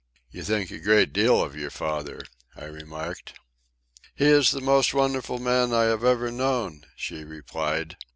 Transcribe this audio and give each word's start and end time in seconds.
"You 0.31 0.41
think 0.43 0.71
a 0.71 0.79
great 0.79 1.13
deal 1.13 1.43
of 1.43 1.55
your 1.55 1.69
father," 1.69 2.23
I 2.55 2.65
remarked. 2.65 3.33
"He 4.15 4.25
is 4.25 4.49
the 4.49 4.59
most 4.59 4.95
wonderful 4.95 5.37
man 5.37 5.73
I 5.73 5.83
have 5.83 6.03
ever 6.03 6.31
known," 6.31 6.85
she 6.95 7.23
replied. 7.23 7.97